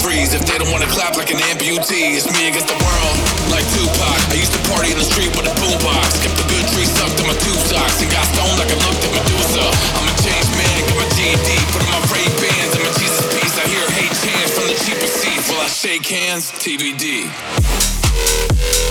[0.00, 0.34] Antifreeze.
[0.34, 3.16] If they don't wanna clap like an amputee, it's me against the world,
[3.50, 4.20] like Tupac.
[4.30, 6.22] I used to party in the street with a boombox.
[6.22, 8.00] Kept the good tree sucked in my two socks.
[8.02, 9.64] And got stoned like I looked at Medusa.
[10.00, 11.48] I'm a changed man, got my GED.
[11.72, 13.56] Put on my Ray Bans and my Jesus piece.
[13.60, 15.48] I hear hate chants from the cheaper seats.
[15.48, 17.28] While I shake hands, TBD.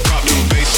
[0.05, 0.69] Drop new bass.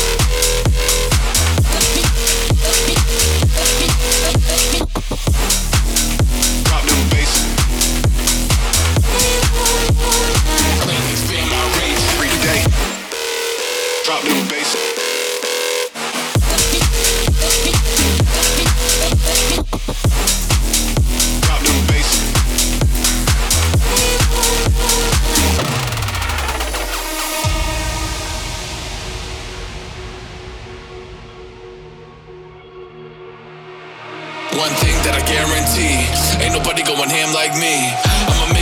[14.11, 14.19] One
[34.75, 38.10] thing that I guarantee, ain't nobody going ham like me.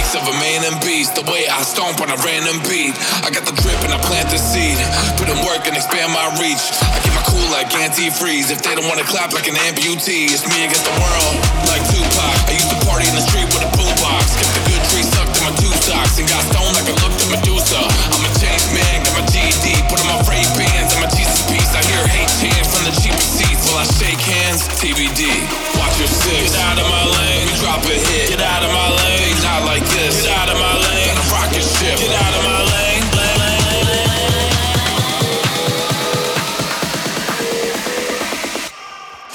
[0.09, 2.97] I'm a of a man and beast, the way I stomp on a random beat.
[3.21, 4.81] I got the drip and I plant the seed,
[5.21, 6.65] put in work and expand my reach.
[6.81, 8.50] I keep my cool like antifreeze.
[8.50, 11.35] If they don't wanna clap like an amputee, it's me against the world,
[11.69, 12.41] like Tupac.
[12.50, 15.38] I used to party in the street with a boombox, kept the good tree sucked
[15.38, 17.77] in my two socks, and got stoned like I looked at Medusa.
[17.77, 21.45] I'm a changed man, got my GED, put on my Ray Bans and my Jesus
[21.45, 21.69] piece.
[21.77, 25.30] I hear hate chants from the cheaper seats while I shake hands, TBD.
[25.77, 26.51] Watch your six.
[26.51, 27.45] Get out of my lane.
[27.48, 28.30] We drop a hit.
[28.30, 29.36] Get out of my lane.
[29.44, 30.25] Not like this.
[30.25, 31.13] Get out of my lane.
[31.13, 31.98] Got a rocket ship.
[32.00, 33.04] Get out of my lane.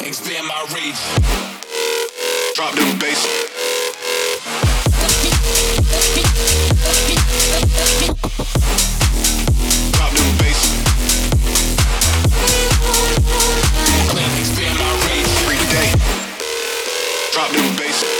[0.08, 1.00] Expand my reach.
[2.54, 3.53] Drop new bass.
[17.44, 18.13] Drop new bass.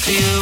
[0.00, 0.41] for you.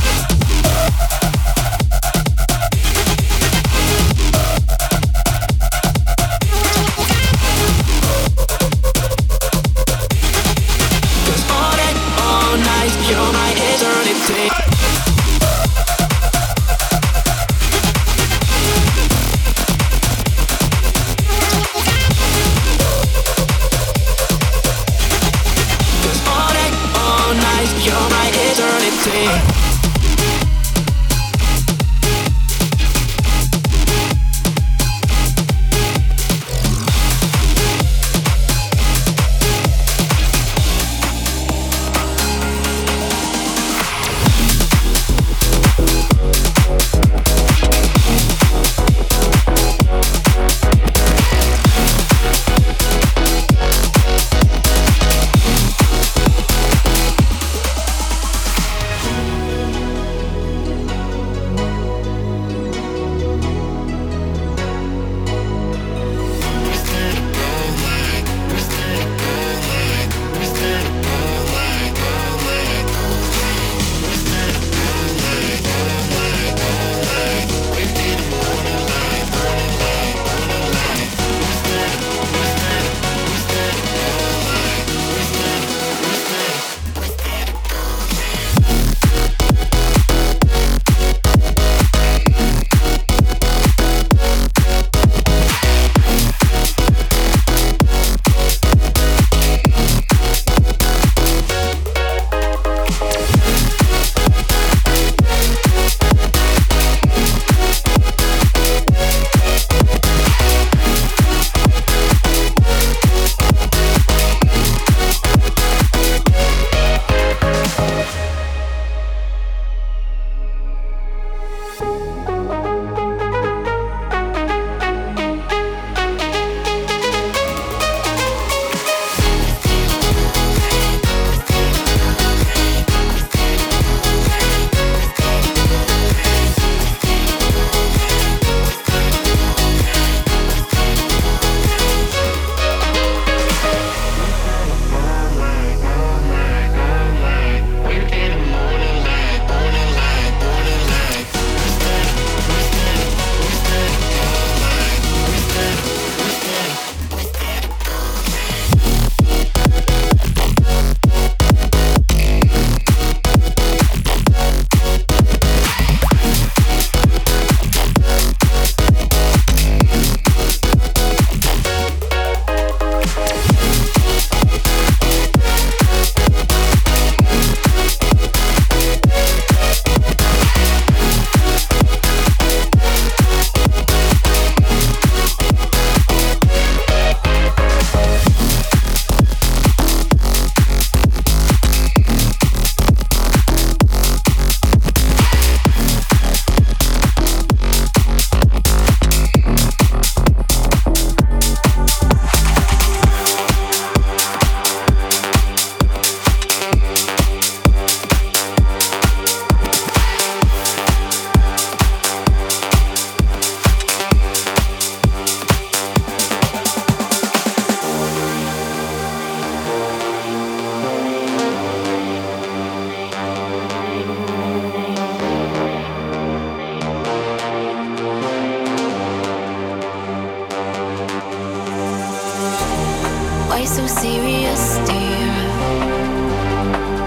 [233.61, 235.27] Why so serious, dear?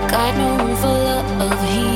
[0.08, 1.93] Got no room for love here.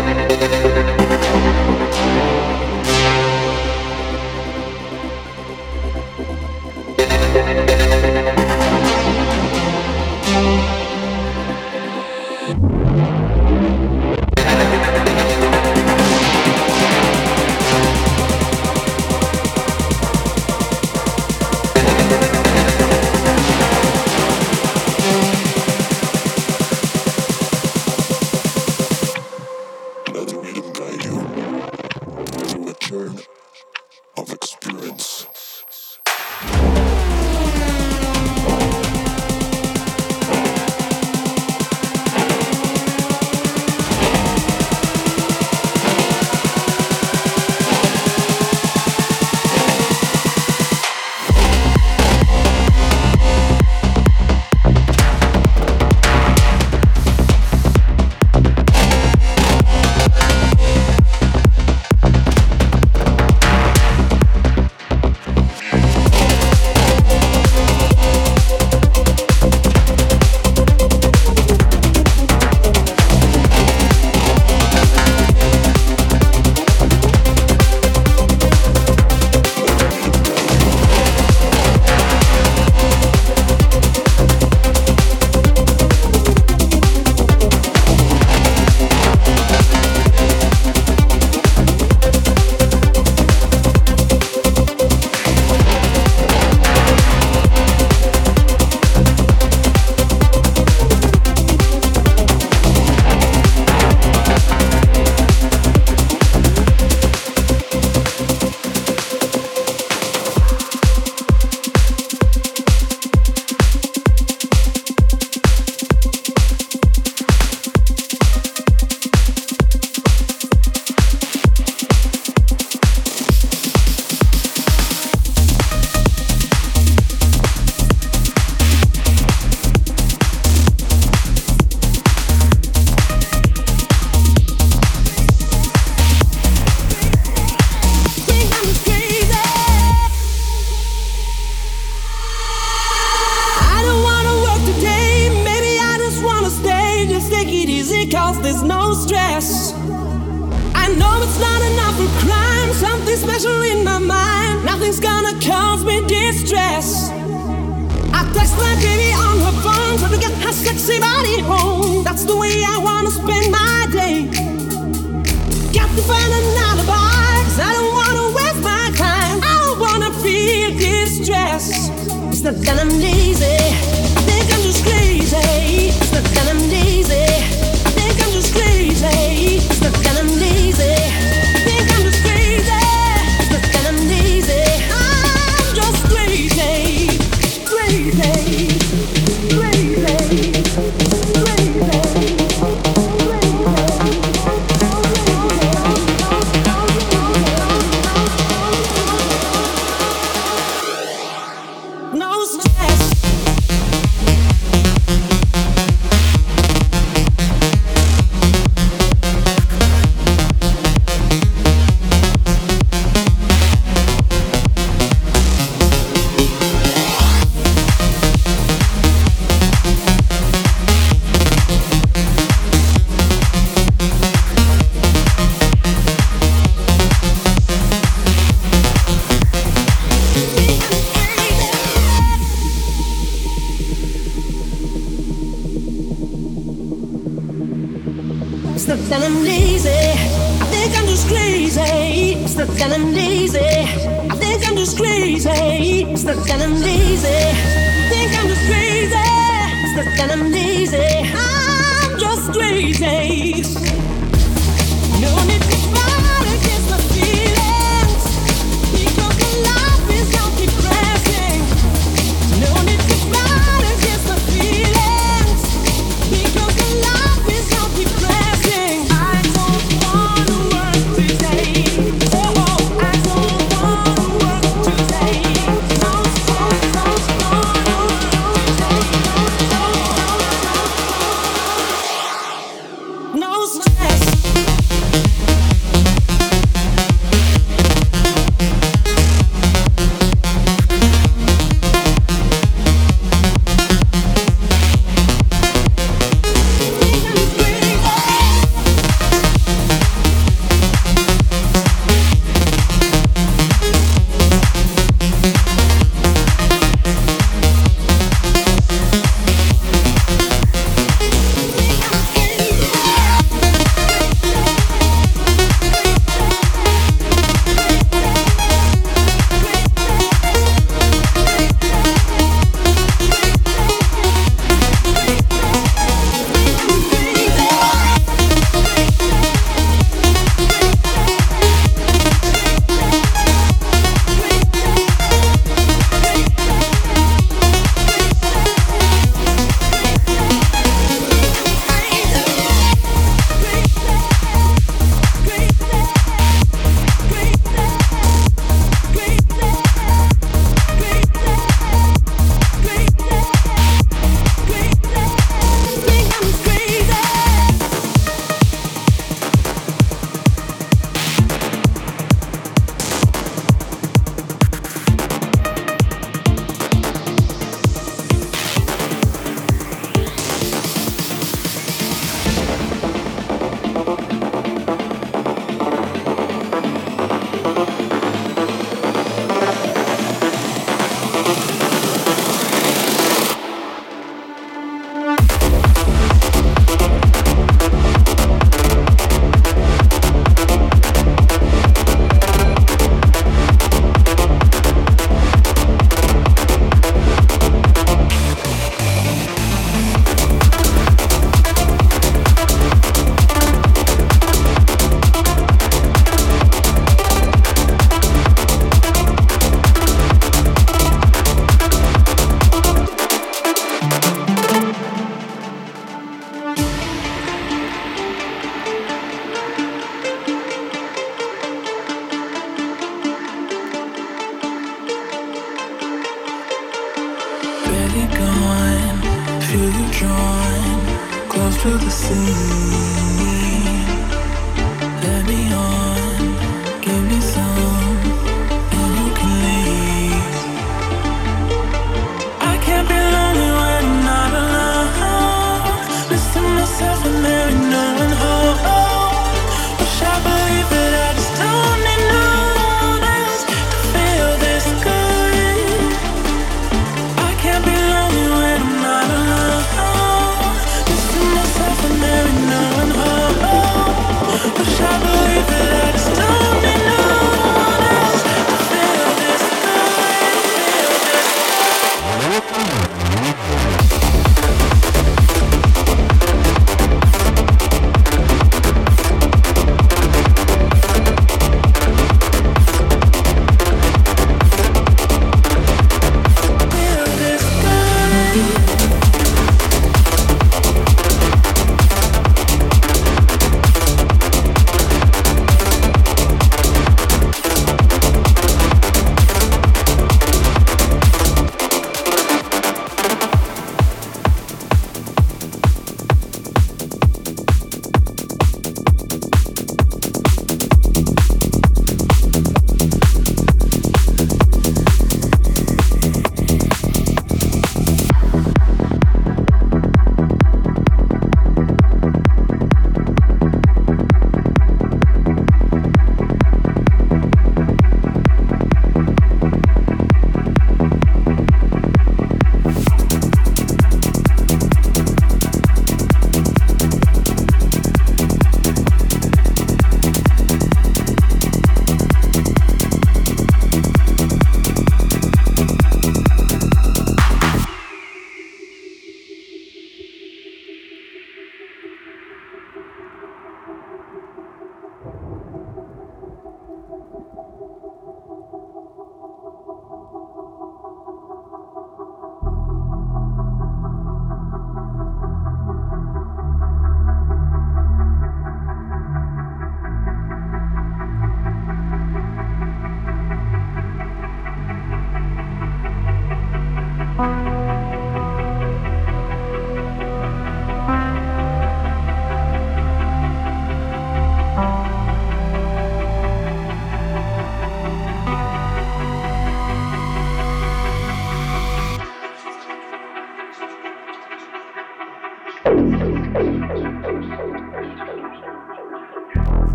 [0.00, 0.57] Música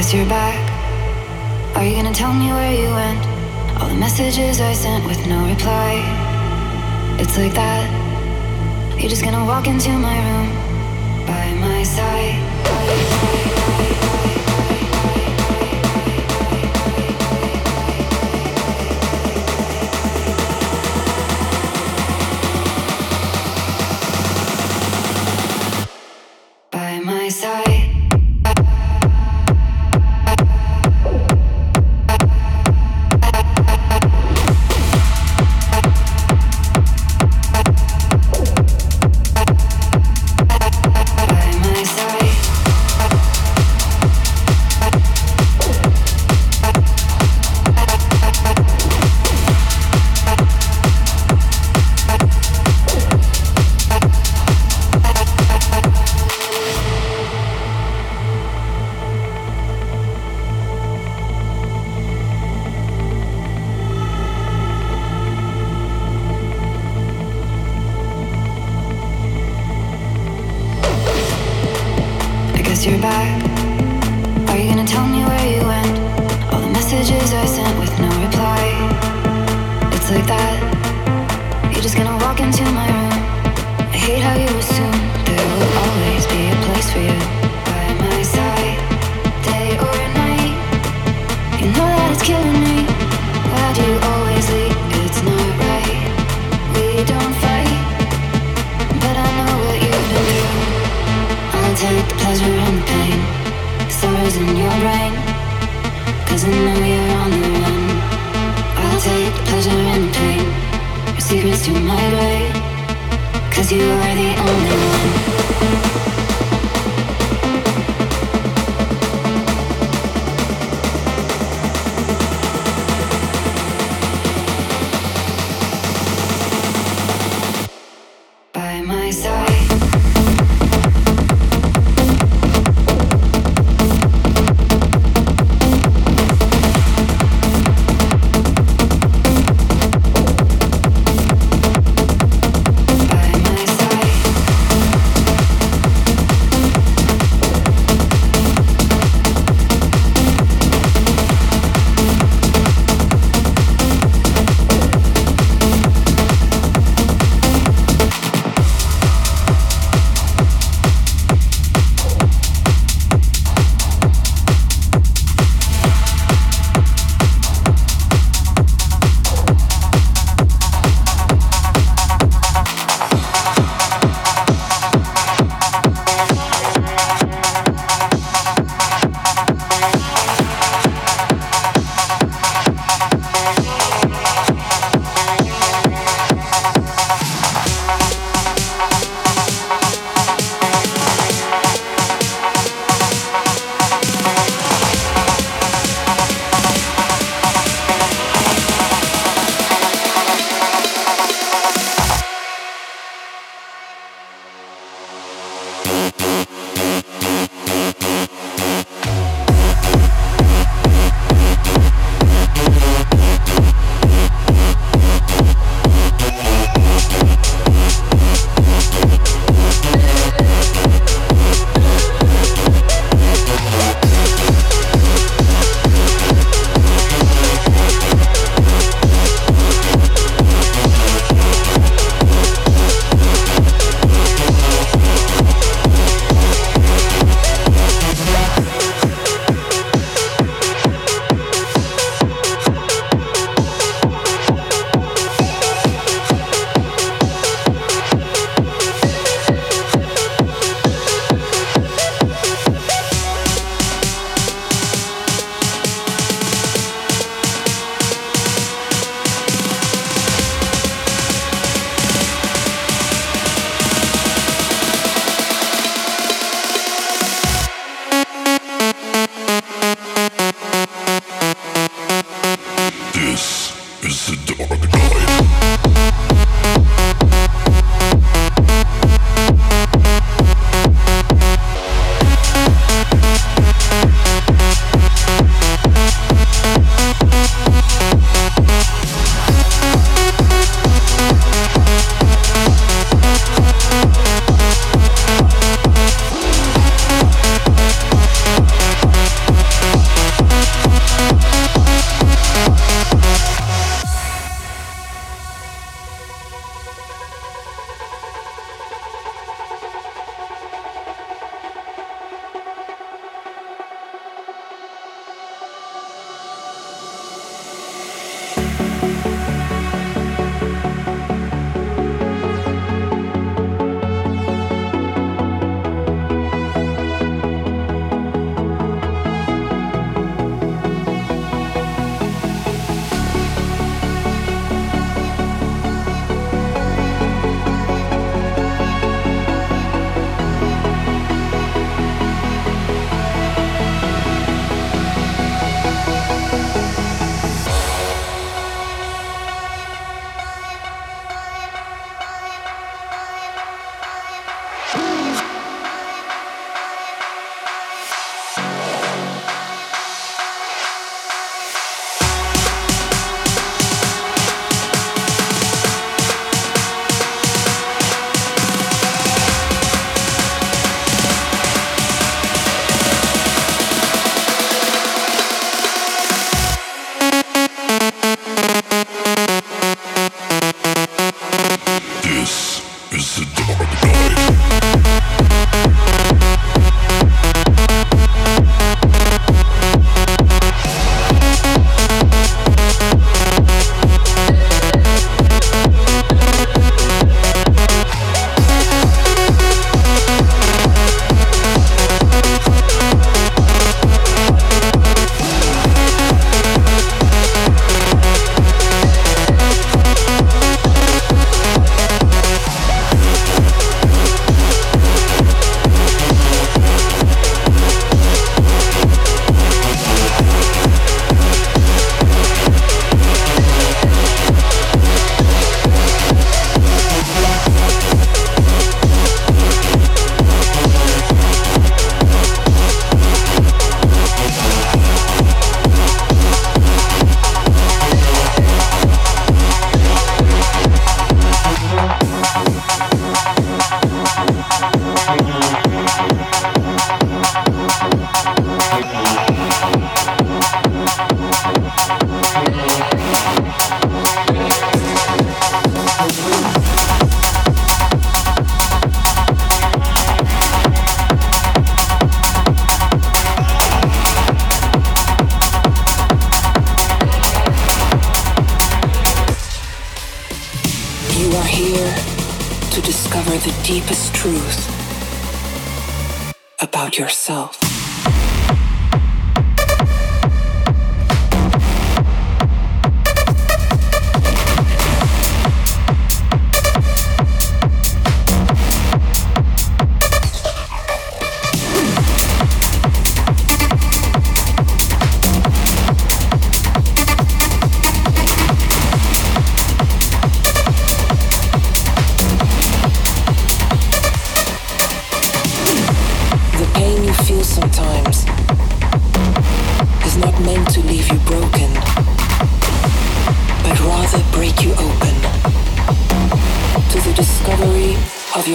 [0.00, 1.76] Guess you're back.
[1.76, 3.20] Are you gonna tell me where you went?
[3.76, 6.00] All the messages I sent with no reply.
[7.20, 7.86] It's like that.
[8.98, 10.48] You're just gonna walk into my room
[11.26, 12.39] by my side.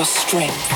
[0.06, 0.75] strength.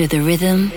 [0.00, 0.72] To the rhythm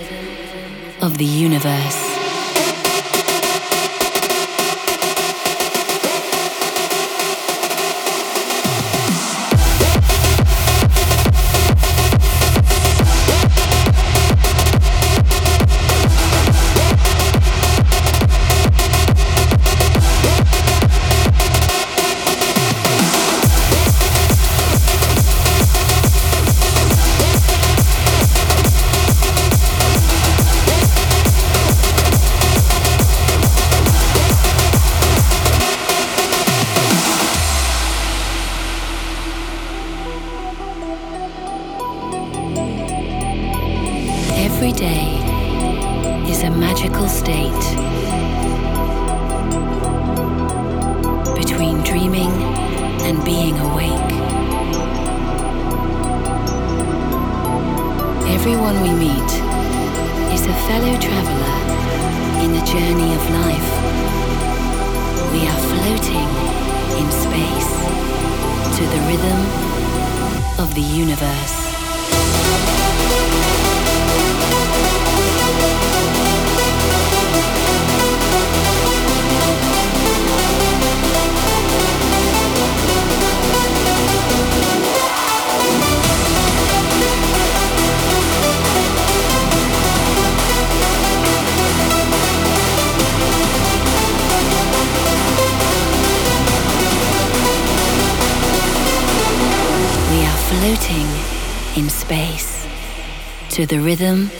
[103.66, 104.30] the rhythm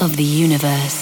[0.00, 0.97] of the universe.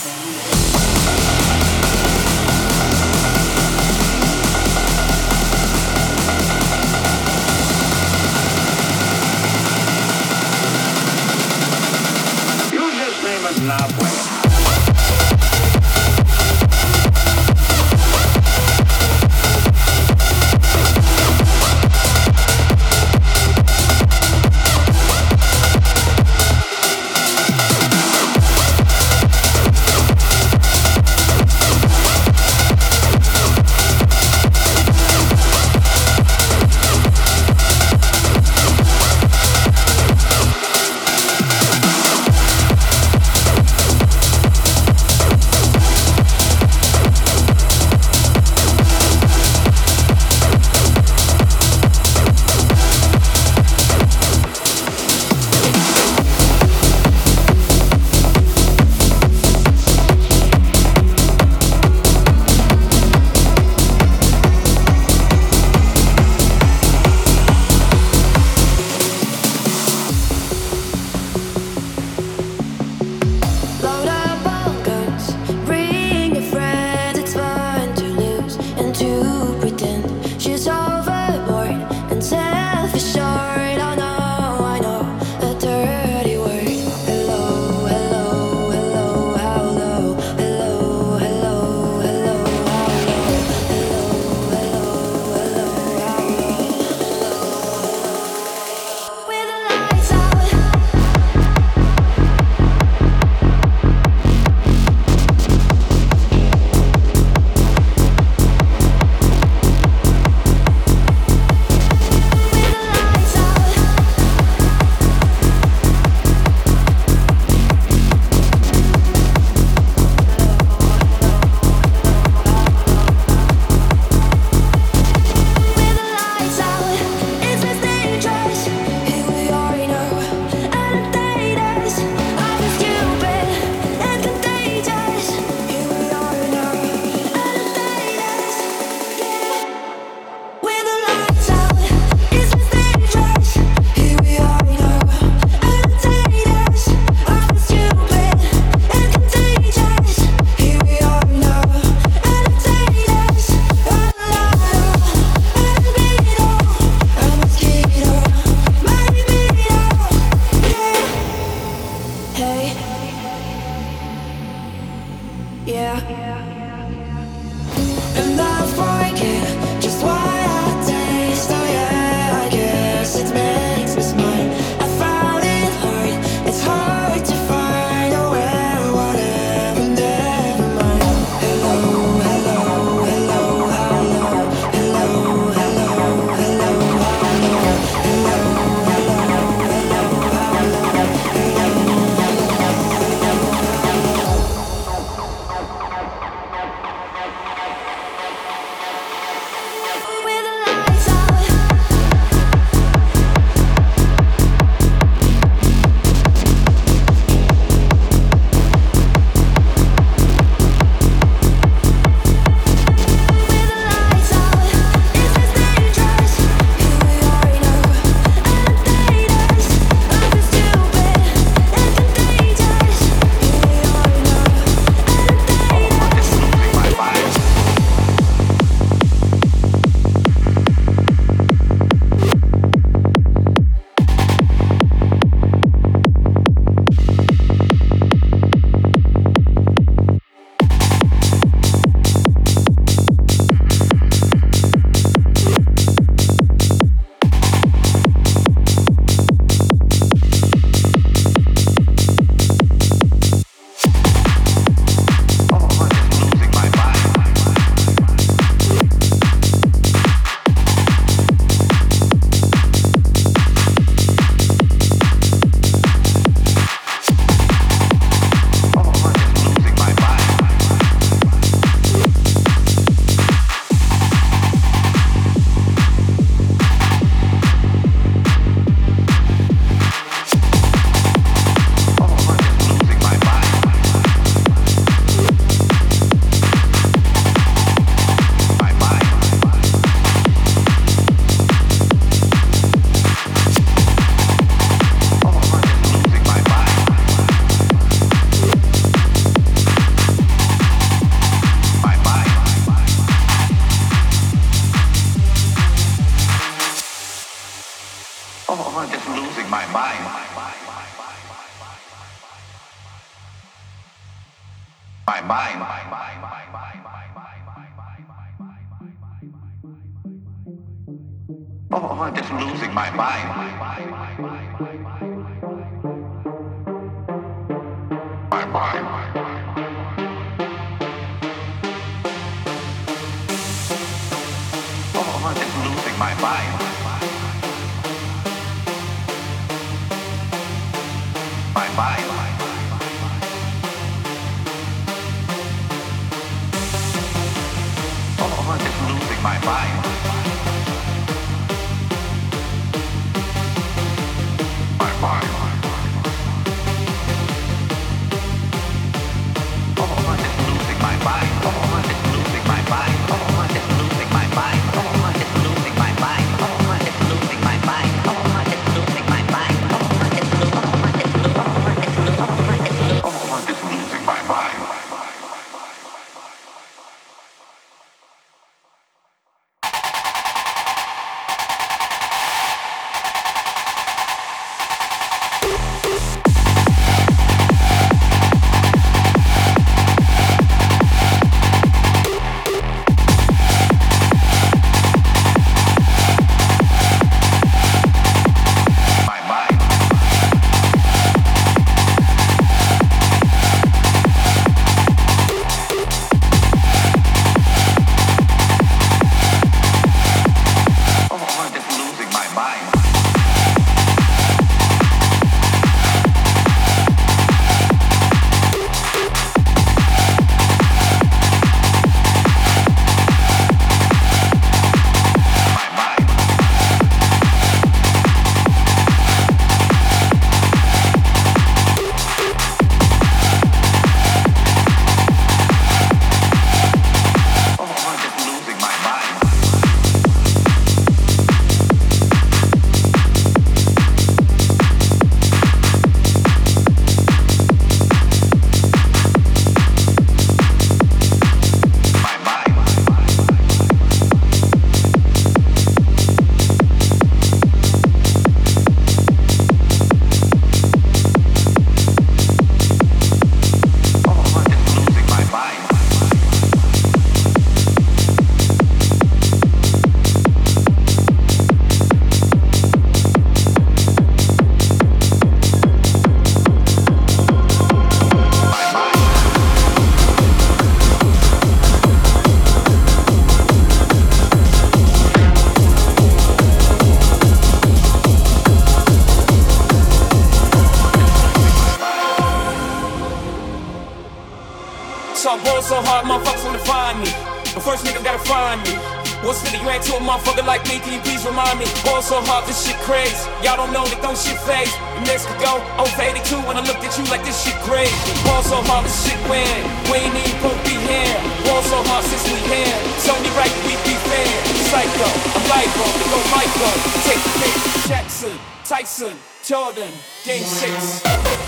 [502.06, 503.18] So hard, this shit crazy.
[503.42, 504.70] Y'all don't know that don't shit phase.
[504.94, 507.90] In Mexico, over 82 when I looked at you like this shit crazy.
[508.22, 509.42] Ball so hard, this shit win.
[509.90, 511.18] We ain't even supposed to be here.
[511.42, 512.76] Ball so hard since we here.
[512.94, 514.30] It's only right we be fair.
[514.70, 516.74] Psycho, I'm lipo, go Michael.
[517.02, 517.54] Take the pick.
[517.90, 519.90] Jackson, Tyson, Jordan,
[520.22, 520.62] Game 6.
[520.62, 521.45] Jackson, Tyson, Jordan, Game 6.